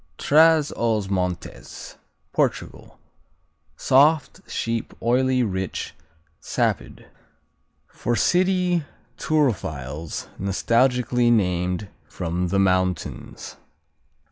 Traz 0.17 0.71
os 0.75 1.07
Montes 1.09 1.95
Portugal 2.33 2.97
Soft; 3.77 4.41
sheep; 4.49 4.95
oily; 4.99 5.43
rich; 5.43 5.93
sapid. 6.39 7.05
For 7.87 8.15
city 8.15 8.83
turophiles 9.19 10.25
nostalgically 10.39 11.31
named 11.31 11.87
"From 12.07 12.47
the 12.47 12.57
Mountains." 12.57 13.57